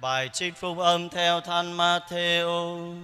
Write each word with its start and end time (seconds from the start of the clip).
Bài 0.00 0.28
trích 0.32 0.56
phúc 0.56 0.78
âm 0.78 1.08
theo 1.08 1.40
Thánh 1.40 1.76
Matthew. 1.76 2.96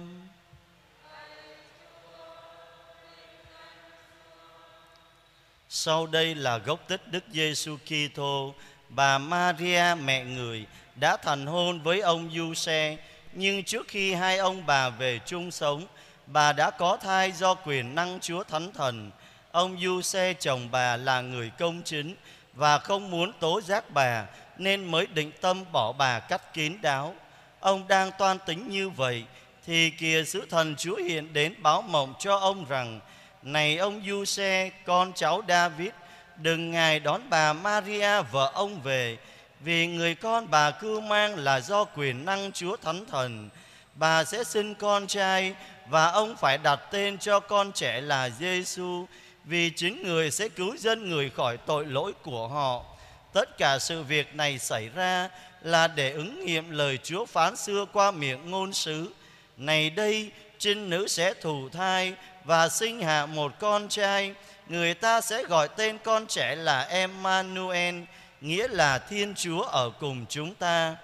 Sau 5.69 6.07
đây 6.07 6.35
là 6.35 6.57
gốc 6.57 6.79
tích 6.87 7.01
Đức 7.11 7.23
Giêsu 7.31 7.77
Kitô, 7.85 8.53
bà 8.89 9.17
Maria 9.17 9.95
mẹ 10.03 10.23
người 10.23 10.65
đã 10.95 11.17
thành 11.17 11.45
hôn 11.45 11.81
với 11.81 11.99
ông 11.99 12.29
Giuse, 12.35 12.97
nhưng 13.33 13.63
trước 13.63 13.87
khi 13.87 14.13
hai 14.13 14.37
ông 14.37 14.65
bà 14.65 14.89
về 14.89 15.19
chung 15.25 15.51
sống, 15.51 15.85
bà 16.27 16.53
đã 16.53 16.71
có 16.71 16.97
thai 16.97 17.31
do 17.31 17.53
quyền 17.53 17.95
năng 17.95 18.19
Chúa 18.19 18.43
Thánh 18.43 18.71
Thần. 18.73 19.11
Ông 19.51 19.79
Giuse 19.81 20.33
chồng 20.33 20.67
bà 20.71 20.97
là 20.97 21.21
người 21.21 21.51
công 21.59 21.81
chính 21.83 22.15
và 22.53 22.79
không 22.79 23.11
muốn 23.11 23.33
tố 23.39 23.61
giác 23.61 23.89
bà 23.89 24.25
nên 24.57 24.91
mới 24.91 25.07
định 25.07 25.31
tâm 25.41 25.63
bỏ 25.71 25.91
bà 25.91 26.19
cách 26.19 26.53
kín 26.53 26.77
đáo. 26.81 27.15
Ông 27.59 27.87
đang 27.87 28.11
toan 28.17 28.37
tính 28.45 28.69
như 28.69 28.89
vậy, 28.89 29.23
thì 29.65 29.89
kìa 29.89 30.23
sứ 30.23 30.45
thần 30.49 30.75
Chúa 30.75 30.95
hiện 30.95 31.33
đến 31.33 31.53
báo 31.61 31.81
mộng 31.81 32.13
cho 32.19 32.37
ông 32.37 32.65
rằng, 32.69 32.99
này 33.43 33.77
ông 33.77 34.01
Giuse, 34.07 34.69
con 34.85 35.11
cháu 35.15 35.41
David, 35.47 35.89
đừng 36.37 36.71
ngài 36.71 36.99
đón 36.99 37.21
bà 37.29 37.53
Maria, 37.53 38.21
vợ 38.21 38.51
ông 38.53 38.81
về, 38.81 39.17
vì 39.59 39.87
người 39.87 40.15
con 40.15 40.47
bà 40.51 40.71
cưu 40.71 41.01
mang 41.01 41.35
là 41.35 41.59
do 41.59 41.83
quyền 41.83 42.25
năng 42.25 42.51
Chúa 42.51 42.77
Thánh 42.77 43.05
Thần 43.05 43.49
bà 43.95 44.23
sẽ 44.23 44.43
sinh 44.43 44.75
con 44.75 45.07
trai, 45.07 45.55
và 45.89 46.11
ông 46.11 46.35
phải 46.35 46.57
đặt 46.57 46.79
tên 46.91 47.17
cho 47.17 47.39
con 47.39 47.71
trẻ 47.71 48.01
là 48.01 48.29
Giêsu 48.29 49.05
vì 49.43 49.71
chính 49.75 50.03
người 50.03 50.31
sẽ 50.31 50.49
cứu 50.49 50.77
dân 50.77 51.09
người 51.09 51.29
khỏi 51.29 51.57
tội 51.57 51.85
lỗi 51.85 52.13
của 52.23 52.47
họ. 52.47 52.96
Tất 53.37 53.57
cả 53.57 53.79
sự 53.79 54.03
việc 54.03 54.35
này 54.35 54.59
xảy 54.59 54.89
ra 54.89 55.29
là 55.61 55.87
để 55.87 56.11
ứng 56.11 56.45
nghiệm 56.45 56.69
lời 56.69 56.99
Chúa 57.03 57.25
phán 57.25 57.55
xưa 57.55 57.85
qua 57.93 58.11
miệng 58.11 58.51
ngôn 58.51 58.73
sứ. 58.73 59.11
Này 59.57 59.89
đây, 59.89 60.31
trinh 60.59 60.89
nữ 60.89 61.07
sẽ 61.07 61.33
thụ 61.33 61.69
thai 61.69 62.13
và 62.43 62.69
sinh 62.69 63.01
hạ 63.01 63.25
một 63.25 63.59
con 63.59 63.89
trai. 63.89 64.33
Người 64.67 64.93
ta 64.93 65.21
sẽ 65.21 65.43
gọi 65.43 65.67
tên 65.67 65.97
con 66.03 66.25
trẻ 66.27 66.55
là 66.55 66.81
Emmanuel, 66.81 67.95
nghĩa 68.41 68.67
là 68.67 68.97
Thiên 68.99 69.35
Chúa 69.35 69.61
ở 69.61 69.89
cùng 69.99 70.25
chúng 70.29 70.55
ta. 70.55 70.95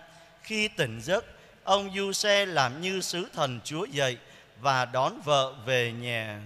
Khi 0.44 0.68
tỉnh 0.68 1.02
giấc, 1.02 1.26
ông 1.64 1.92
Giuse 1.96 2.46
làm 2.46 2.82
như 2.82 3.02
sứ 3.02 3.28
thần 3.34 3.60
Chúa 3.64 3.86
dậy 3.86 4.18
và 4.62 4.86
đón 4.86 5.22
vợ 5.26 5.54
về 5.66 5.92
nhà. 5.92 6.42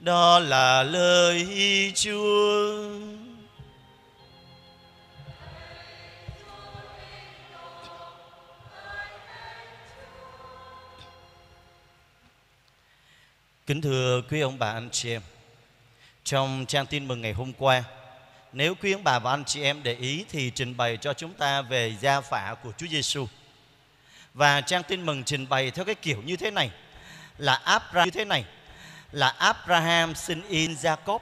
Đó 0.00 0.38
là 0.38 0.82
lời 0.82 1.46
Chúa. 1.94 3.21
Kính 13.72 13.82
thưa 13.82 14.22
quý 14.30 14.40
ông 14.40 14.58
bà 14.58 14.72
anh 14.72 14.88
chị 14.90 15.10
em, 15.10 15.22
trong 16.24 16.64
trang 16.68 16.86
tin 16.86 17.08
mừng 17.08 17.20
ngày 17.20 17.32
hôm 17.32 17.52
qua, 17.58 17.84
nếu 18.52 18.74
quý 18.74 18.92
ông 18.92 19.04
bà 19.04 19.18
và 19.18 19.30
anh 19.30 19.44
chị 19.44 19.62
em 19.62 19.82
để 19.82 19.94
ý 19.94 20.24
thì 20.30 20.50
trình 20.54 20.76
bày 20.76 20.96
cho 20.96 21.14
chúng 21.14 21.34
ta 21.34 21.62
về 21.62 21.96
gia 22.00 22.20
phả 22.20 22.54
của 22.62 22.72
Chúa 22.78 22.86
Giêsu. 22.86 23.26
Và 24.34 24.60
trang 24.60 24.82
tin 24.82 25.06
mừng 25.06 25.24
trình 25.24 25.48
bày 25.48 25.70
theo 25.70 25.84
cái 25.84 25.94
kiểu 25.94 26.22
như 26.24 26.36
thế 26.36 26.50
này 26.50 26.70
là 27.38 27.54
Abraham 27.54 28.04
như 28.04 28.10
thế 28.10 28.24
này 28.24 28.44
là 29.12 29.28
Abraham 29.28 30.14
sinh 30.14 30.42
in 30.48 30.74
Jacob. 30.74 31.18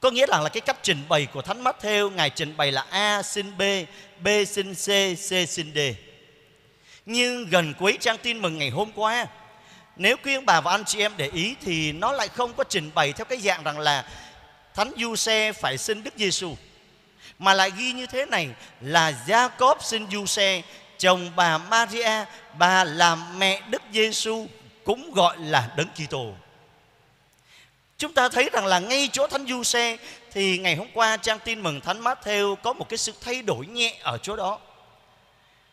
Có 0.00 0.10
nghĩa 0.10 0.26
là 0.26 0.40
là 0.40 0.48
cái 0.48 0.60
cách 0.60 0.78
trình 0.82 1.04
bày 1.08 1.26
của 1.26 1.42
Thánh 1.42 1.64
Matthew 1.64 2.10
ngài 2.10 2.30
trình 2.30 2.56
bày 2.56 2.72
là 2.72 2.86
A 2.90 3.22
sinh 3.22 3.58
B, 3.58 3.62
B 4.20 4.28
sinh 4.46 4.74
C, 4.74 4.86
C 5.16 5.48
sinh 5.48 5.72
D. 5.74 5.78
Nhưng 7.06 7.46
gần 7.46 7.74
cuối 7.78 7.98
trang 8.00 8.18
tin 8.22 8.42
mừng 8.42 8.58
ngày 8.58 8.70
hôm 8.70 8.92
qua 8.94 9.26
nếu 9.96 10.16
quý 10.24 10.34
ông 10.34 10.46
bà 10.46 10.60
và 10.60 10.70
anh 10.70 10.84
chị 10.84 11.00
em 11.00 11.12
để 11.16 11.30
ý 11.34 11.54
thì 11.60 11.92
nó 11.92 12.12
lại 12.12 12.28
không 12.28 12.54
có 12.54 12.64
trình 12.64 12.90
bày 12.94 13.12
theo 13.12 13.24
cái 13.24 13.38
dạng 13.38 13.62
rằng 13.62 13.78
là 13.78 14.04
Thánh 14.74 14.92
Du 14.96 15.16
Xe 15.16 15.52
phải 15.52 15.78
sinh 15.78 16.02
Đức 16.02 16.14
Giêsu, 16.16 16.56
mà 17.38 17.54
lại 17.54 17.70
ghi 17.76 17.92
như 17.92 18.06
thế 18.06 18.26
này 18.26 18.48
là 18.80 19.12
Jacob 19.26 19.74
sinh 19.80 20.06
Du 20.12 20.26
Xe 20.26 20.62
chồng 20.98 21.30
bà 21.36 21.58
Maria, 21.58 22.24
bà 22.58 22.84
là 22.84 23.14
mẹ 23.14 23.60
Đức 23.68 23.82
Giêsu, 23.92 24.46
cũng 24.84 25.12
gọi 25.14 25.36
là 25.38 25.68
Đấng 25.76 25.88
Kitô. 25.88 26.32
Chúng 27.98 28.12
ta 28.12 28.28
thấy 28.28 28.50
rằng 28.52 28.66
là 28.66 28.78
ngay 28.78 29.08
chỗ 29.12 29.26
Thánh 29.26 29.46
Du 29.46 29.62
Xe 29.62 29.96
thì 30.32 30.58
ngày 30.58 30.76
hôm 30.76 30.88
qua 30.94 31.16
trang 31.16 31.38
tin 31.38 31.62
mừng 31.62 31.80
Thánh 31.80 32.04
Matthew 32.04 32.54
có 32.54 32.72
một 32.72 32.88
cái 32.88 32.98
sự 32.98 33.12
thay 33.20 33.42
đổi 33.42 33.66
nhẹ 33.66 33.96
ở 34.02 34.18
chỗ 34.18 34.36
đó. 34.36 34.58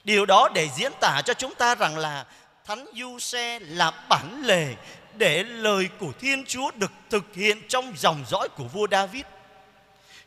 Điều 0.04 0.26
đó 0.26 0.50
để 0.54 0.70
diễn 0.78 0.92
tả 1.00 1.22
cho 1.26 1.34
chúng 1.34 1.56
ta 1.56 1.76
rằng 1.76 1.98
là 1.98 2.26
Thánh 2.70 2.86
Du 2.94 3.20
Xe 3.20 3.60
là 3.60 3.92
bản 4.10 4.42
lề 4.44 4.76
để 5.18 5.44
lời 5.44 5.90
của 6.00 6.12
Thiên 6.20 6.46
Chúa 6.46 6.72
được 6.72 6.92
thực 7.10 7.36
hiện 7.36 7.62
trong 7.68 7.94
dòng 7.98 8.26
dõi 8.28 8.50
của 8.50 8.64
vua 8.64 8.88
David. 8.92 9.24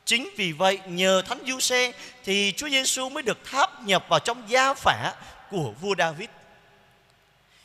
Chính 0.05 0.31
vì 0.37 0.53
vậy 0.53 0.81
nhờ 0.87 1.23
Thánh 1.27 1.39
Du 1.47 1.61
Xe 1.61 1.93
thì 2.25 2.53
Chúa 2.57 2.69
Giêsu 2.69 3.09
mới 3.09 3.23
được 3.23 3.45
tháp 3.45 3.83
nhập 3.83 4.05
vào 4.09 4.21
trong 4.21 4.43
gia 4.49 4.75
phả 4.75 5.15
của 5.51 5.73
vua 5.81 5.95
David. 5.99 6.29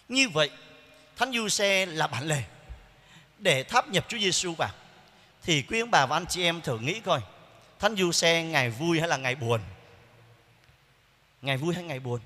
Như 0.10 0.30
vậy, 0.30 0.50
Thánh 1.16 1.32
Du 1.34 1.48
Xe 1.48 1.86
là 1.86 2.08
bản 2.08 2.28
lề 2.28 2.44
để 3.38 3.64
tháp 3.64 3.90
nhập 3.90 4.06
Chúa 4.08 4.18
Giêsu 4.18 4.54
vào. 4.54 4.72
Thì 5.44 5.62
quý 5.62 5.80
ông 5.80 5.92
bà 5.92 6.06
và 6.06 6.18
anh 6.18 6.26
chị 6.30 6.44
em 6.44 6.62
thử 6.62 6.80
nghĩ 6.80 7.00
coi, 7.00 7.22
Thánh 7.80 7.96
Du 7.96 8.12
Xe 8.12 8.44
ngày 8.44 8.70
vui 8.70 9.00
hay 9.00 9.10
là 9.10 9.18
ngày 9.18 9.36
buồn? 9.36 9.62
Ngày 11.42 11.58
vui 11.58 11.76
hay 11.76 11.84
ngày 11.84 12.00
buồn? 12.00 12.20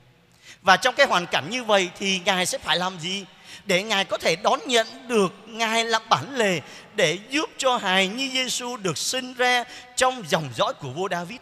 Và 0.61 0.77
trong 0.77 0.95
cái 0.95 1.07
hoàn 1.07 1.25
cảnh 1.27 1.49
như 1.49 1.63
vậy 1.63 1.89
thì 1.99 2.21
Ngài 2.25 2.45
sẽ 2.45 2.57
phải 2.57 2.77
làm 2.77 2.99
gì? 2.99 3.25
Để 3.65 3.83
Ngài 3.83 4.05
có 4.05 4.17
thể 4.17 4.35
đón 4.35 4.59
nhận 4.65 5.07
được 5.07 5.33
Ngài 5.45 5.85
là 5.85 5.99
bản 5.99 6.35
lề 6.35 6.59
để 6.95 7.17
giúp 7.29 7.49
cho 7.57 7.77
hài 7.77 8.07
như 8.07 8.29
Giêsu 8.33 8.77
được 8.77 8.97
sinh 8.97 9.33
ra 9.33 9.63
trong 9.95 10.23
dòng 10.27 10.49
dõi 10.55 10.73
của 10.73 10.89
vua 10.89 11.07
David. 11.11 11.39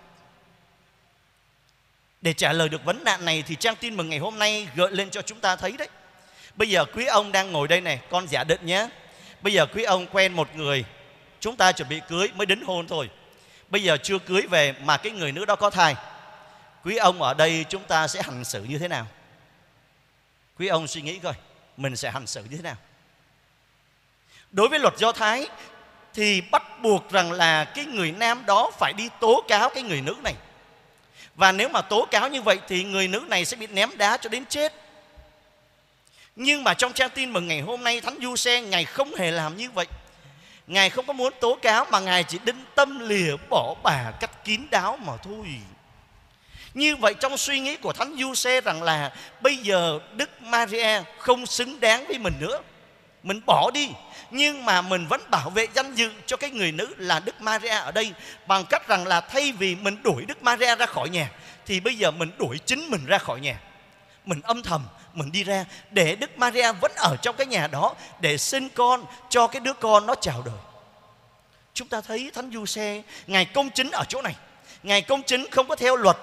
Để 2.21 2.33
trả 2.33 2.53
lời 2.53 2.69
được 2.69 2.85
vấn 2.85 3.03
nạn 3.03 3.25
này 3.25 3.43
thì 3.47 3.55
trang 3.55 3.75
tin 3.75 3.97
mừng 3.97 4.09
ngày 4.09 4.19
hôm 4.19 4.39
nay 4.39 4.67
gợi 4.75 4.91
lên 4.91 5.09
cho 5.09 5.21
chúng 5.21 5.39
ta 5.39 5.55
thấy 5.55 5.71
đấy. 5.71 5.87
Bây 6.55 6.69
giờ 6.69 6.85
quý 6.85 7.05
ông 7.05 7.31
đang 7.31 7.51
ngồi 7.51 7.67
đây 7.67 7.81
này, 7.81 7.99
con 8.09 8.27
giả 8.27 8.43
định 8.43 8.65
nhé. 8.65 8.87
Bây 9.41 9.53
giờ 9.53 9.65
quý 9.65 9.83
ông 9.83 10.07
quen 10.11 10.33
một 10.33 10.55
người, 10.55 10.85
chúng 11.39 11.55
ta 11.55 11.71
chuẩn 11.71 11.89
bị 11.89 12.01
cưới 12.09 12.29
mới 12.35 12.45
đính 12.45 12.65
hôn 12.65 12.87
thôi. 12.87 13.09
Bây 13.69 13.83
giờ 13.83 13.97
chưa 14.03 14.19
cưới 14.19 14.41
về 14.41 14.73
mà 14.83 14.97
cái 14.97 15.11
người 15.11 15.31
nữ 15.31 15.45
đó 15.45 15.55
có 15.55 15.69
thai 15.69 15.95
quý 16.83 16.95
ông 16.95 17.21
ở 17.21 17.33
đây 17.33 17.65
chúng 17.69 17.83
ta 17.83 18.07
sẽ 18.07 18.21
hành 18.21 18.45
xử 18.45 18.63
như 18.63 18.77
thế 18.77 18.87
nào? 18.87 19.07
Quý 20.59 20.67
ông 20.67 20.87
suy 20.87 21.01
nghĩ 21.01 21.19
coi, 21.19 21.33
mình 21.77 21.95
sẽ 21.95 22.11
hành 22.11 22.27
xử 22.27 22.43
như 22.43 22.57
thế 22.57 22.63
nào? 22.63 22.75
Đối 24.51 24.69
với 24.69 24.79
luật 24.79 24.93
do 24.97 25.11
thái 25.11 25.47
thì 26.13 26.41
bắt 26.41 26.63
buộc 26.81 27.11
rằng 27.11 27.31
là 27.31 27.63
cái 27.65 27.85
người 27.85 28.11
nam 28.11 28.45
đó 28.45 28.71
phải 28.79 28.93
đi 28.93 29.09
tố 29.19 29.43
cáo 29.47 29.69
cái 29.69 29.83
người 29.83 30.01
nữ 30.01 30.15
này. 30.23 30.35
Và 31.35 31.51
nếu 31.51 31.69
mà 31.69 31.81
tố 31.81 32.07
cáo 32.11 32.29
như 32.29 32.41
vậy 32.41 32.59
thì 32.67 32.83
người 32.83 33.07
nữ 33.07 33.19
này 33.27 33.45
sẽ 33.45 33.57
bị 33.57 33.67
ném 33.67 33.97
đá 33.97 34.17
cho 34.17 34.29
đến 34.29 34.45
chết. 34.45 34.73
Nhưng 36.35 36.63
mà 36.63 36.73
trong 36.73 36.93
trang 36.93 37.09
tin 37.09 37.33
mừng 37.33 37.47
ngày 37.47 37.61
hôm 37.61 37.83
nay 37.83 38.01
thánh 38.01 38.17
du 38.21 38.35
xe, 38.35 38.61
ngài 38.61 38.85
không 38.85 39.15
hề 39.15 39.31
làm 39.31 39.57
như 39.57 39.71
vậy. 39.71 39.85
Ngài 40.67 40.89
không 40.89 41.05
có 41.05 41.13
muốn 41.13 41.33
tố 41.41 41.57
cáo 41.61 41.85
mà 41.91 41.99
ngài 41.99 42.23
chỉ 42.23 42.39
đinh 42.45 42.63
tâm 42.75 42.99
lìa 42.99 43.35
bỏ 43.49 43.75
bà 43.83 44.11
cách 44.19 44.45
kín 44.45 44.61
đáo 44.71 44.97
mà 44.97 45.17
thôi 45.17 45.47
như 46.73 46.95
vậy 46.95 47.13
trong 47.13 47.37
suy 47.37 47.59
nghĩ 47.59 47.77
của 47.77 47.93
Thánh 47.93 48.15
Du 48.19 48.35
Xe 48.35 48.61
rằng 48.61 48.83
là 48.83 49.13
bây 49.41 49.57
giờ 49.57 49.99
Đức 50.15 50.41
Maria 50.41 51.01
không 51.19 51.45
xứng 51.45 51.79
đáng 51.79 52.05
với 52.07 52.17
mình 52.17 52.33
nữa. 52.39 52.59
Mình 53.23 53.41
bỏ 53.45 53.71
đi 53.73 53.89
nhưng 54.31 54.65
mà 54.65 54.81
mình 54.81 55.07
vẫn 55.07 55.21
bảo 55.31 55.49
vệ 55.49 55.67
danh 55.73 55.95
dự 55.95 56.11
cho 56.25 56.37
cái 56.37 56.49
người 56.49 56.71
nữ 56.71 56.93
là 56.97 57.19
Đức 57.19 57.41
Maria 57.41 57.69
ở 57.69 57.91
đây 57.91 58.13
bằng 58.47 58.65
cách 58.65 58.87
rằng 58.87 59.07
là 59.07 59.21
thay 59.21 59.51
vì 59.51 59.75
mình 59.75 60.03
đuổi 60.03 60.25
Đức 60.25 60.43
Maria 60.43 60.75
ra 60.75 60.85
khỏi 60.85 61.09
nhà, 61.09 61.31
thì 61.65 61.79
bây 61.79 61.95
giờ 61.95 62.11
mình 62.11 62.31
đuổi 62.37 62.57
chính 62.65 62.89
mình 62.89 63.05
ra 63.05 63.17
khỏi 63.17 63.39
nhà. 63.39 63.59
Mình 64.25 64.41
âm 64.41 64.63
thầm, 64.63 64.85
mình 65.13 65.31
đi 65.31 65.43
ra 65.43 65.65
để 65.91 66.15
Đức 66.15 66.37
Maria 66.37 66.71
vẫn 66.71 66.91
ở 66.95 67.15
trong 67.21 67.35
cái 67.35 67.47
nhà 67.47 67.67
đó 67.67 67.95
để 68.19 68.37
sinh 68.37 68.69
con 68.69 69.05
cho 69.29 69.47
cái 69.47 69.59
đứa 69.59 69.73
con 69.73 70.05
nó 70.05 70.15
chào 70.15 70.41
đời. 70.45 70.57
Chúng 71.73 71.87
ta 71.87 72.01
thấy 72.01 72.31
Thánh 72.33 72.51
Du 72.53 72.65
Xe, 72.65 73.01
Ngài 73.27 73.45
công 73.45 73.69
chính 73.69 73.91
ở 73.91 74.03
chỗ 74.09 74.21
này 74.21 74.35
Ngài 74.83 75.01
công 75.01 75.23
chính 75.23 75.45
không 75.51 75.67
có 75.67 75.75
theo 75.75 75.95
luật 75.95 76.17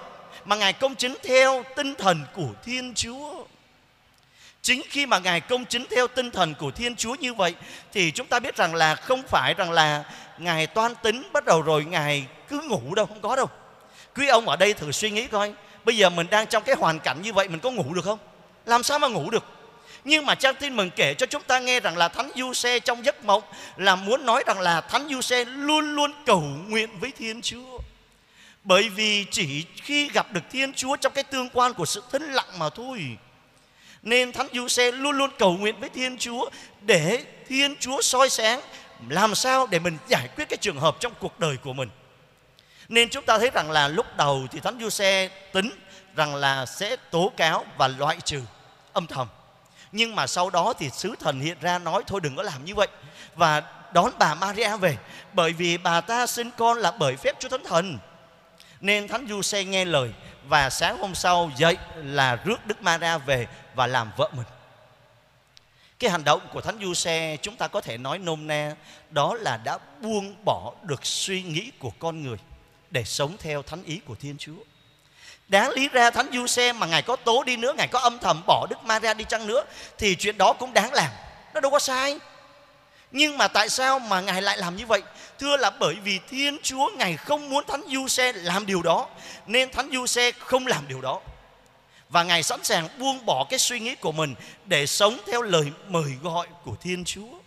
mà 0.45 0.55
Ngài 0.55 0.73
công 0.73 0.95
chính 0.95 1.15
theo 1.23 1.63
tinh 1.75 1.95
thần 1.95 2.21
của 2.33 2.49
Thiên 2.63 2.93
Chúa. 2.95 3.45
Chính 4.61 4.81
khi 4.89 5.05
mà 5.05 5.19
Ngài 5.19 5.41
công 5.41 5.65
chính 5.65 5.85
theo 5.89 6.07
tinh 6.07 6.31
thần 6.31 6.53
của 6.55 6.71
Thiên 6.71 6.95
Chúa 6.95 7.15
như 7.15 7.33
vậy 7.33 7.55
thì 7.93 8.11
chúng 8.11 8.27
ta 8.27 8.39
biết 8.39 8.55
rằng 8.55 8.75
là 8.75 8.95
không 8.95 9.23
phải 9.27 9.53
rằng 9.53 9.71
là 9.71 10.03
Ngài 10.37 10.67
toan 10.67 10.95
tính 10.95 11.23
bắt 11.33 11.45
đầu 11.45 11.61
rồi 11.61 11.85
Ngài 11.85 12.25
cứ 12.47 12.61
ngủ 12.61 12.95
đâu, 12.95 13.05
không 13.05 13.21
có 13.21 13.35
đâu. 13.35 13.49
Quý 14.15 14.27
ông 14.27 14.49
ở 14.49 14.55
đây 14.55 14.73
thử 14.73 14.91
suy 14.91 15.11
nghĩ 15.11 15.27
coi, 15.27 15.53
bây 15.85 15.97
giờ 15.97 16.09
mình 16.09 16.27
đang 16.29 16.47
trong 16.47 16.63
cái 16.63 16.75
hoàn 16.75 16.99
cảnh 16.99 17.21
như 17.21 17.33
vậy 17.33 17.47
mình 17.47 17.59
có 17.59 17.71
ngủ 17.71 17.93
được 17.93 18.05
không? 18.05 18.19
Làm 18.65 18.83
sao 18.83 18.99
mà 18.99 19.07
ngủ 19.07 19.29
được? 19.29 19.43
Nhưng 20.03 20.25
mà 20.25 20.35
trang 20.35 20.55
tin 20.55 20.75
mừng 20.75 20.89
kể 20.89 21.13
cho 21.13 21.25
chúng 21.25 21.43
ta 21.43 21.59
nghe 21.59 21.79
rằng 21.79 21.97
là 21.97 22.07
Thánh 22.07 22.31
Du 22.35 22.53
Xe 22.53 22.79
trong 22.79 23.05
giấc 23.05 23.25
mộng 23.25 23.43
là 23.77 23.95
muốn 23.95 24.25
nói 24.25 24.43
rằng 24.47 24.59
là 24.59 24.81
Thánh 24.81 25.07
Du 25.09 25.21
Xe 25.21 25.45
luôn 25.45 25.95
luôn 25.95 26.11
cầu 26.25 26.41
nguyện 26.41 26.99
với 26.99 27.11
Thiên 27.11 27.41
Chúa 27.41 27.76
bởi 28.67 28.89
vì 28.89 29.25
chỉ 29.31 29.65
khi 29.75 30.09
gặp 30.09 30.33
được 30.33 30.41
Thiên 30.51 30.73
Chúa 30.73 30.95
trong 30.95 31.13
cái 31.13 31.23
tương 31.23 31.49
quan 31.49 31.73
của 31.73 31.85
sự 31.85 32.03
thinh 32.11 32.31
lặng 32.31 32.59
mà 32.59 32.69
thôi. 32.69 33.17
Nên 34.01 34.33
Thánh 34.33 34.47
Du 34.53 34.67
Xe 34.67 34.91
luôn 34.91 35.17
luôn 35.17 35.29
cầu 35.39 35.53
nguyện 35.53 35.79
với 35.79 35.89
Thiên 35.89 36.17
Chúa 36.17 36.49
để 36.81 37.25
Thiên 37.47 37.75
Chúa 37.79 38.01
soi 38.01 38.29
sáng, 38.29 38.61
làm 39.09 39.35
sao 39.35 39.67
để 39.67 39.79
mình 39.79 39.97
giải 40.07 40.27
quyết 40.35 40.49
cái 40.49 40.57
trường 40.57 40.79
hợp 40.79 40.97
trong 40.99 41.13
cuộc 41.19 41.39
đời 41.39 41.57
của 41.57 41.73
mình. 41.73 41.89
Nên 42.89 43.09
chúng 43.09 43.25
ta 43.25 43.37
thấy 43.37 43.49
rằng 43.53 43.71
là 43.71 43.87
lúc 43.87 44.05
đầu 44.17 44.47
thì 44.51 44.59
Thánh 44.59 44.79
Du 44.81 44.89
Xe 44.89 45.29
tính 45.53 45.69
rằng 46.15 46.35
là 46.35 46.65
sẽ 46.65 46.95
tố 46.95 47.31
cáo 47.37 47.65
và 47.77 47.87
loại 47.87 48.17
trừ 48.25 48.41
âm 48.93 49.07
thầm. 49.07 49.27
Nhưng 49.91 50.15
mà 50.15 50.27
sau 50.27 50.49
đó 50.49 50.73
thì 50.79 50.89
sứ 50.89 51.15
thần 51.19 51.39
hiện 51.39 51.57
ra 51.61 51.79
nói, 51.79 52.03
thôi 52.07 52.19
đừng 52.23 52.35
có 52.35 52.43
làm 52.43 52.65
như 52.65 52.75
vậy 52.75 52.87
và 53.35 53.63
đón 53.93 54.11
bà 54.19 54.35
Maria 54.35 54.77
về, 54.77 54.97
bởi 55.33 55.53
vì 55.53 55.77
bà 55.77 56.01
ta 56.01 56.27
sinh 56.27 56.49
con 56.57 56.77
là 56.77 56.91
bởi 56.91 57.15
phép 57.15 57.39
Chúa 57.39 57.49
Thánh 57.49 57.63
Thần. 57.63 57.97
Nên 58.81 59.07
Thánh 59.07 59.27
Du 59.29 59.41
Xe 59.41 59.63
nghe 59.63 59.85
lời 59.85 60.11
và 60.47 60.69
sáng 60.69 60.97
hôm 60.97 61.15
sau 61.15 61.51
dậy 61.57 61.77
là 61.95 62.35
rước 62.35 62.65
Đức 62.65 62.81
Maria 62.81 63.17
về 63.25 63.47
và 63.75 63.87
làm 63.87 64.11
vợ 64.17 64.29
mình. 64.33 64.45
Cái 65.99 66.11
hành 66.11 66.23
động 66.23 66.41
của 66.53 66.61
Thánh 66.61 66.79
Du 66.81 66.93
Xe 66.93 67.37
chúng 67.41 67.55
ta 67.55 67.67
có 67.67 67.81
thể 67.81 67.97
nói 67.97 68.19
nôm 68.19 68.47
na 68.47 68.75
đó 69.09 69.33
là 69.33 69.57
đã 69.57 69.77
buông 70.01 70.35
bỏ 70.45 70.73
được 70.83 71.05
suy 71.05 71.43
nghĩ 71.43 71.71
của 71.79 71.91
con 71.99 72.23
người 72.23 72.37
để 72.91 73.03
sống 73.03 73.37
theo 73.39 73.61
thánh 73.61 73.83
ý 73.83 73.99
của 74.05 74.15
Thiên 74.15 74.35
Chúa. 74.37 74.63
Đáng 75.47 75.69
lý 75.69 75.89
ra 75.89 76.09
Thánh 76.11 76.29
Du 76.33 76.47
Xe 76.47 76.73
mà 76.73 76.87
Ngài 76.87 77.01
có 77.01 77.15
tố 77.15 77.43
đi 77.43 77.57
nữa, 77.57 77.73
Ngài 77.77 77.87
có 77.87 77.99
âm 77.99 78.19
thầm 78.19 78.41
bỏ 78.47 78.67
Đức 78.69 78.83
Maria 78.83 79.13
đi 79.13 79.23
chăng 79.23 79.47
nữa 79.47 79.63
thì 79.97 80.15
chuyện 80.15 80.37
đó 80.37 80.53
cũng 80.53 80.73
đáng 80.73 80.93
làm. 80.93 81.11
Nó 81.53 81.59
đâu 81.59 81.71
có 81.71 81.79
sai. 81.79 82.19
Nhưng 83.11 83.37
mà 83.37 83.47
tại 83.47 83.69
sao 83.69 83.99
mà 83.99 84.21
Ngài 84.21 84.41
lại 84.41 84.57
làm 84.57 84.75
như 84.75 84.85
vậy? 84.85 85.01
Thưa 85.39 85.57
là 85.57 85.69
bởi 85.69 85.95
vì 85.95 86.19
Thiên 86.29 86.57
Chúa, 86.63 86.89
Ngài 86.97 87.17
không 87.17 87.49
muốn 87.49 87.63
Thánh 87.67 87.83
Du 87.87 88.07
Xe 88.07 88.33
làm 88.33 88.65
điều 88.65 88.81
đó, 88.81 89.09
Nên 89.47 89.71
Thánh 89.71 89.89
Du 89.93 90.05
Xe 90.05 90.31
không 90.31 90.67
làm 90.67 90.87
điều 90.87 91.01
đó. 91.01 91.21
Và 92.09 92.23
Ngài 92.23 92.43
sẵn 92.43 92.63
sàng 92.63 92.87
buông 92.99 93.25
bỏ 93.25 93.45
cái 93.49 93.59
suy 93.59 93.79
nghĩ 93.79 93.95
của 93.95 94.11
mình 94.11 94.35
Để 94.65 94.85
sống 94.85 95.17
theo 95.27 95.41
lời 95.41 95.71
mời 95.87 96.11
gọi 96.23 96.47
của 96.63 96.75
Thiên 96.81 97.05
Chúa. 97.05 97.37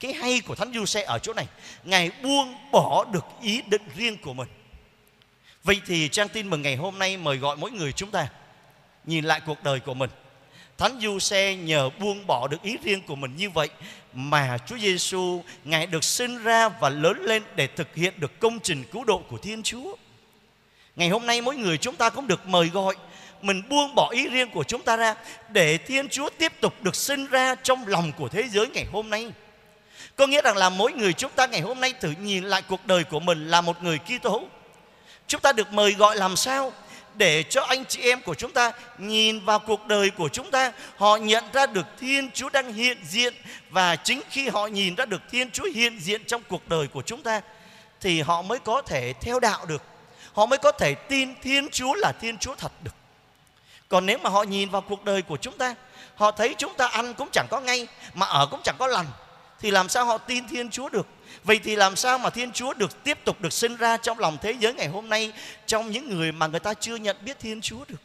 Cái 0.00 0.12
hay 0.12 0.40
của 0.40 0.54
Thánh 0.54 0.72
Du 0.74 0.86
Xe 0.86 1.02
ở 1.02 1.18
chỗ 1.18 1.32
này, 1.32 1.46
Ngài 1.84 2.10
buông 2.22 2.70
bỏ 2.72 3.04
được 3.04 3.24
ý 3.42 3.62
định 3.62 3.82
riêng 3.96 4.18
của 4.18 4.34
mình. 4.34 4.48
Vậy 5.64 5.80
thì 5.86 6.08
trang 6.08 6.28
tin 6.28 6.50
mừng 6.50 6.62
ngày 6.62 6.76
hôm 6.76 6.98
nay 6.98 7.16
mời 7.16 7.36
gọi 7.36 7.56
mỗi 7.56 7.70
người 7.70 7.92
chúng 7.92 8.10
ta, 8.10 8.28
Nhìn 9.04 9.24
lại 9.24 9.40
cuộc 9.46 9.62
đời 9.62 9.80
của 9.80 9.94
mình. 9.94 10.10
Thánh 10.78 10.98
Du 11.02 11.18
Xe 11.18 11.54
nhờ 11.54 11.90
buông 12.00 12.26
bỏ 12.26 12.48
được 12.48 12.62
ý 12.62 12.76
riêng 12.82 13.02
của 13.06 13.16
mình 13.16 13.36
như 13.36 13.50
vậy 13.50 13.68
mà 14.12 14.58
Chúa 14.66 14.78
Giêsu 14.78 15.42
ngài 15.64 15.86
được 15.86 16.04
sinh 16.04 16.42
ra 16.42 16.68
và 16.68 16.88
lớn 16.88 17.22
lên 17.22 17.42
để 17.54 17.66
thực 17.66 17.94
hiện 17.94 18.14
được 18.16 18.40
công 18.40 18.60
trình 18.60 18.84
cứu 18.92 19.04
độ 19.04 19.22
của 19.28 19.38
Thiên 19.38 19.62
Chúa. 19.62 19.96
Ngày 20.96 21.08
hôm 21.08 21.26
nay 21.26 21.40
mỗi 21.40 21.56
người 21.56 21.78
chúng 21.78 21.96
ta 21.96 22.10
cũng 22.10 22.26
được 22.26 22.46
mời 22.46 22.68
gọi 22.68 22.94
mình 23.42 23.62
buông 23.68 23.94
bỏ 23.94 24.10
ý 24.10 24.28
riêng 24.28 24.50
của 24.50 24.64
chúng 24.64 24.82
ta 24.82 24.96
ra 24.96 25.14
để 25.48 25.78
Thiên 25.78 26.08
Chúa 26.08 26.28
tiếp 26.38 26.52
tục 26.60 26.74
được 26.82 26.96
sinh 26.96 27.26
ra 27.26 27.54
trong 27.54 27.86
lòng 27.86 28.12
của 28.18 28.28
thế 28.28 28.48
giới 28.48 28.68
ngày 28.68 28.86
hôm 28.92 29.10
nay. 29.10 29.32
Có 30.16 30.26
nghĩa 30.26 30.42
rằng 30.42 30.56
là 30.56 30.68
mỗi 30.70 30.92
người 30.92 31.12
chúng 31.12 31.30
ta 31.36 31.46
ngày 31.46 31.60
hôm 31.60 31.80
nay 31.80 31.94
thử 32.00 32.14
nhìn 32.22 32.44
lại 32.44 32.62
cuộc 32.62 32.86
đời 32.86 33.04
của 33.04 33.20
mình 33.20 33.48
là 33.48 33.60
một 33.60 33.82
người 33.82 33.98
Kitô. 33.98 34.30
hữu, 34.30 34.48
Chúng 35.28 35.40
ta 35.40 35.52
được 35.52 35.72
mời 35.72 35.92
gọi 35.92 36.16
làm 36.16 36.36
sao 36.36 36.72
để 37.16 37.42
cho 37.42 37.62
anh 37.62 37.84
chị 37.84 38.02
em 38.02 38.20
của 38.20 38.34
chúng 38.34 38.52
ta 38.52 38.72
nhìn 38.98 39.44
vào 39.44 39.58
cuộc 39.58 39.86
đời 39.86 40.10
của 40.10 40.28
chúng 40.28 40.50
ta. 40.50 40.72
Họ 40.96 41.16
nhận 41.16 41.44
ra 41.52 41.66
được 41.66 41.86
thiên 41.98 42.30
chúa 42.30 42.48
đang 42.48 42.72
hiện 42.72 42.98
diện 43.04 43.34
và 43.70 43.96
chính 43.96 44.20
khi 44.30 44.48
họ 44.48 44.66
nhìn 44.66 44.94
ra 44.94 45.04
được 45.04 45.22
thiên 45.30 45.50
chúa 45.50 45.68
hiện 45.74 45.98
diện 46.00 46.24
trong 46.24 46.42
cuộc 46.48 46.68
đời 46.68 46.86
của 46.86 47.02
chúng 47.02 47.22
ta 47.22 47.40
thì 48.00 48.20
họ 48.20 48.42
mới 48.42 48.58
có 48.58 48.82
thể 48.82 49.12
theo 49.20 49.40
đạo 49.40 49.66
được. 49.66 49.82
Họ 50.32 50.46
mới 50.46 50.58
có 50.58 50.72
thể 50.72 50.94
tin 50.94 51.34
thiên 51.42 51.68
chúa 51.70 51.94
là 51.94 52.12
thiên 52.20 52.38
chúa 52.38 52.54
thật 52.54 52.72
được. 52.82 52.94
Còn 53.88 54.06
nếu 54.06 54.18
mà 54.18 54.30
họ 54.30 54.42
nhìn 54.42 54.70
vào 54.70 54.80
cuộc 54.80 55.04
đời 55.04 55.22
của 55.22 55.36
chúng 55.36 55.58
ta, 55.58 55.74
họ 56.14 56.30
thấy 56.30 56.54
chúng 56.58 56.74
ta 56.74 56.86
ăn 56.86 57.14
cũng 57.14 57.28
chẳng 57.32 57.46
có 57.50 57.60
ngay, 57.60 57.86
mà 58.14 58.26
ở 58.26 58.46
cũng 58.46 58.60
chẳng 58.64 58.76
có 58.78 58.86
lành, 58.86 59.06
thì 59.60 59.70
làm 59.70 59.88
sao 59.88 60.04
họ 60.04 60.18
tin 60.18 60.48
thiên 60.48 60.70
chúa 60.70 60.88
được? 60.88 61.06
Vậy 61.44 61.60
thì 61.64 61.76
làm 61.76 61.96
sao 61.96 62.18
mà 62.18 62.30
Thiên 62.30 62.52
Chúa 62.52 62.74
được 62.74 63.04
tiếp 63.04 63.18
tục 63.24 63.40
được 63.40 63.52
sinh 63.52 63.76
ra 63.76 63.96
trong 63.96 64.18
lòng 64.18 64.38
thế 64.42 64.54
giới 64.60 64.74
ngày 64.74 64.88
hôm 64.88 65.08
nay 65.08 65.32
trong 65.66 65.90
những 65.90 66.10
người 66.10 66.32
mà 66.32 66.46
người 66.46 66.60
ta 66.60 66.74
chưa 66.74 66.96
nhận 66.96 67.16
biết 67.24 67.38
Thiên 67.40 67.60
Chúa 67.60 67.84
được? 67.88 68.00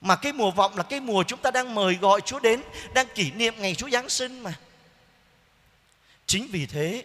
Mà 0.00 0.16
cái 0.16 0.32
mùa 0.32 0.50
vọng 0.50 0.76
là 0.76 0.82
cái 0.82 1.00
mùa 1.00 1.22
chúng 1.22 1.38
ta 1.38 1.50
đang 1.50 1.74
mời 1.74 1.94
gọi 1.94 2.20
Chúa 2.20 2.40
đến, 2.40 2.62
đang 2.94 3.06
kỷ 3.14 3.30
niệm 3.30 3.54
ngày 3.58 3.74
Chúa 3.74 3.88
Giáng 3.88 4.08
sinh 4.08 4.40
mà. 4.40 4.54
Chính 6.26 6.48
vì 6.50 6.66
thế, 6.66 7.04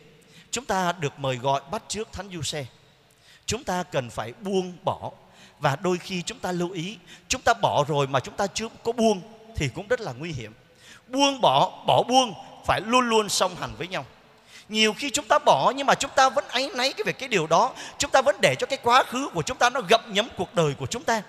chúng 0.51 0.65
ta 0.65 0.91
được 0.91 1.19
mời 1.19 1.35
gọi 1.35 1.61
bắt 1.71 1.83
trước 1.87 2.11
Thánh 2.13 2.29
Du 2.33 2.41
Xe. 2.41 2.65
Chúng 3.45 3.63
ta 3.63 3.83
cần 3.83 4.09
phải 4.09 4.33
buông 4.41 4.77
bỏ 4.83 5.11
và 5.59 5.75
đôi 5.75 5.97
khi 5.97 6.21
chúng 6.21 6.39
ta 6.39 6.51
lưu 6.51 6.71
ý, 6.71 6.97
chúng 7.27 7.41
ta 7.41 7.53
bỏ 7.61 7.85
rồi 7.87 8.07
mà 8.07 8.19
chúng 8.19 8.37
ta 8.37 8.47
chưa 8.47 8.67
có 8.83 8.91
buông 8.91 9.21
thì 9.55 9.69
cũng 9.75 9.87
rất 9.87 10.01
là 10.01 10.13
nguy 10.13 10.31
hiểm. 10.31 10.53
Buông 11.07 11.41
bỏ, 11.41 11.83
bỏ 11.87 12.03
buông 12.03 12.33
phải 12.65 12.81
luôn 12.81 13.09
luôn 13.09 13.29
song 13.29 13.55
hành 13.55 13.75
với 13.77 13.87
nhau 13.87 14.05
nhiều 14.69 14.93
khi 14.93 15.09
chúng 15.09 15.25
ta 15.25 15.39
bỏ 15.39 15.73
nhưng 15.75 15.87
mà 15.87 15.95
chúng 15.95 16.11
ta 16.15 16.29
vẫn 16.29 16.47
áy 16.47 16.69
náy 16.75 16.93
cái 16.93 17.03
về 17.03 17.13
cái 17.13 17.29
điều 17.29 17.47
đó. 17.47 17.73
Chúng 17.97 18.11
ta 18.11 18.21
vẫn 18.21 18.35
để 18.41 18.55
cho 18.59 18.67
cái 18.67 18.79
quá 18.83 19.03
khứ 19.03 19.29
của 19.33 19.41
chúng 19.41 19.57
ta 19.57 19.69
nó 19.69 19.81
gặm 19.81 20.13
nhấm 20.13 20.27
cuộc 20.37 20.55
đời 20.55 20.73
của 20.79 20.85
chúng 20.85 21.03
ta. 21.03 21.21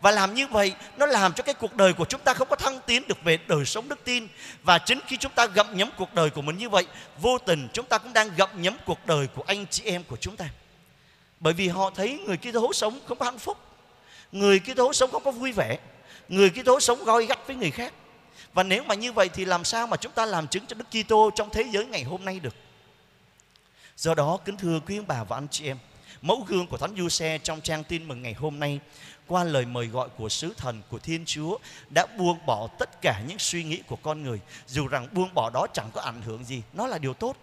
Và 0.00 0.10
làm 0.10 0.34
như 0.34 0.46
vậy, 0.46 0.74
nó 0.96 1.06
làm 1.06 1.32
cho 1.32 1.42
cái 1.42 1.54
cuộc 1.54 1.74
đời 1.74 1.92
của 1.92 2.04
chúng 2.04 2.20
ta 2.20 2.34
không 2.34 2.48
có 2.48 2.56
thăng 2.56 2.80
tiến 2.86 3.08
được 3.08 3.24
về 3.24 3.38
đời 3.46 3.64
sống 3.64 3.88
đức 3.88 4.04
tin. 4.04 4.28
Và 4.62 4.78
chính 4.78 5.00
khi 5.06 5.16
chúng 5.16 5.32
ta 5.32 5.46
gặm 5.46 5.76
nhấm 5.76 5.90
cuộc 5.96 6.14
đời 6.14 6.30
của 6.30 6.42
mình 6.42 6.56
như 6.56 6.68
vậy, 6.68 6.86
vô 7.20 7.38
tình 7.38 7.68
chúng 7.72 7.86
ta 7.86 7.98
cũng 7.98 8.12
đang 8.12 8.30
gặm 8.36 8.62
nhấm 8.62 8.76
cuộc 8.84 9.06
đời 9.06 9.26
của 9.34 9.42
anh 9.46 9.66
chị 9.70 9.82
em 9.84 10.04
của 10.04 10.16
chúng 10.16 10.36
ta. 10.36 10.44
Bởi 11.40 11.52
vì 11.52 11.68
họ 11.68 11.90
thấy 11.90 12.18
người 12.26 12.36
kia 12.36 12.50
Kitô 12.50 12.72
sống 12.72 13.00
không 13.08 13.18
có 13.18 13.24
hạnh 13.24 13.38
phúc. 13.38 13.58
Người 14.32 14.58
kia 14.58 14.74
Kitô 14.74 14.92
sống 14.92 15.10
không 15.10 15.24
có 15.24 15.30
vui 15.30 15.52
vẻ. 15.52 15.78
Người 16.28 16.50
kia 16.50 16.62
Kitô 16.62 16.80
sống 16.80 17.04
goi 17.04 17.26
gắt 17.26 17.46
với 17.46 17.56
người 17.56 17.70
khác. 17.70 17.92
Và 18.52 18.62
nếu 18.62 18.82
mà 18.82 18.94
như 18.94 19.12
vậy 19.12 19.28
thì 19.28 19.44
làm 19.44 19.64
sao 19.64 19.86
mà 19.86 19.96
chúng 19.96 20.12
ta 20.12 20.26
làm 20.26 20.46
chứng 20.46 20.66
cho 20.66 20.74
Đức 20.74 21.02
Kitô 21.04 21.30
trong 21.34 21.50
thế 21.50 21.64
giới 21.70 21.86
ngày 21.86 22.02
hôm 22.02 22.24
nay 22.24 22.40
được? 22.40 22.54
Do 23.96 24.14
đó 24.14 24.38
kính 24.44 24.56
thưa 24.56 24.80
quý 24.86 24.96
ông 24.96 25.06
bà 25.06 25.24
và 25.24 25.36
anh 25.36 25.48
chị 25.50 25.66
em, 25.66 25.78
mẫu 26.22 26.44
gương 26.48 26.66
của 26.66 26.76
Thánh 26.76 26.94
Du 26.96 27.08
Xe 27.08 27.38
trong 27.38 27.60
trang 27.60 27.84
tin 27.84 28.08
mừng 28.08 28.22
ngày 28.22 28.34
hôm 28.34 28.58
nay 28.58 28.80
qua 29.26 29.44
lời 29.44 29.66
mời 29.66 29.86
gọi 29.86 30.08
của 30.08 30.28
sứ 30.28 30.54
thần 30.56 30.82
của 30.88 30.98
Thiên 30.98 31.24
Chúa 31.24 31.58
đã 31.90 32.06
buông 32.18 32.46
bỏ 32.46 32.68
tất 32.78 33.02
cả 33.02 33.22
những 33.28 33.38
suy 33.38 33.64
nghĩ 33.64 33.82
của 33.86 33.96
con 33.96 34.22
người. 34.22 34.40
Dù 34.66 34.88
rằng 34.88 35.08
buông 35.12 35.34
bỏ 35.34 35.50
đó 35.50 35.66
chẳng 35.72 35.90
có 35.92 36.00
ảnh 36.00 36.22
hưởng 36.22 36.44
gì 36.44 36.62
nó 36.72 36.86
là 36.86 36.98
điều 36.98 37.14
tốt. 37.14 37.36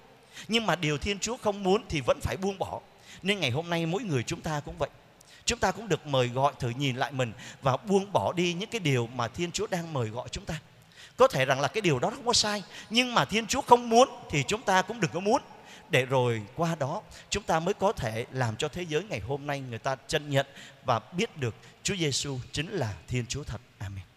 Nhưng 0.48 0.66
mà 0.66 0.76
điều 0.76 0.98
Thiên 0.98 1.20
Chúa 1.20 1.38
không 1.38 1.64
muốn 1.64 1.84
thì 1.90 2.02
vẫn 2.02 2.20
phải 2.22 2.38
buông 2.38 2.58
bỏ. 2.58 2.80
Nên 3.22 3.40
ngày 3.40 3.52
hôm 3.52 3.70
nay 3.70 3.86
mỗi 3.86 4.04
người 4.04 4.24
chúng 4.24 4.42
ta 4.42 4.60
cũng 4.60 4.78
vậy. 4.78 4.90
Chúng 5.46 5.60
ta 5.60 5.72
cũng 5.72 5.88
được 5.88 6.08
mời 6.08 6.28
gọi 6.28 6.54
thử 6.60 6.70
nhìn 6.70 6.96
lại 6.96 7.12
mình 7.12 7.34
và 7.62 7.78
buông 7.78 8.12
bỏ 8.12 8.34
đi 8.34 8.54
những 8.54 8.70
cái 8.70 8.80
điều 8.80 9.08
mà 9.08 9.28
Thiên 9.28 9.52
Chúa 9.52 9.68
đang 9.68 9.94
mời 9.94 10.08
gọi 10.08 10.30
chúng 10.32 10.46
ta. 10.46 10.60
Có 11.18 11.28
thể 11.28 11.46
rằng 11.46 11.62
là 11.62 11.68
cái 11.68 11.82
điều 11.82 12.00
đó 12.00 12.10
không 12.10 12.26
có 12.26 12.34
sai 12.34 12.64
nhưng 12.90 13.14
mà 13.14 13.26
Thiên 13.26 13.48
Chúa 13.48 13.62
không 13.62 13.90
muốn 13.90 14.10
thì 14.30 14.44
chúng 14.48 14.62
ta 14.62 14.82
cũng 14.82 15.00
đừng 15.00 15.12
có 15.14 15.20
muốn 15.20 15.42
để 15.92 16.06
rồi 16.06 16.42
qua 16.56 16.76
đó, 16.76 17.02
chúng 17.30 17.44
ta 17.44 17.60
mới 17.60 17.74
có 17.74 17.92
thể 17.92 18.26
làm 18.32 18.56
cho 18.56 18.68
thế 18.68 18.86
giới 18.90 19.04
ngày 19.04 19.20
hôm 19.20 19.48
nay 19.48 19.60
người 19.60 19.80
ta 19.80 19.96
chân 20.08 20.30
nhận 20.30 20.46
và 20.86 21.00
biết 21.00 21.38
được 21.38 21.56
Chúa 21.84 21.96
Giêsu 21.96 22.40
chính 22.52 22.70
là 22.70 22.94
Thiên 23.08 23.26
Chúa 23.26 23.44
thật. 23.44 23.62
Amen. 23.80 24.09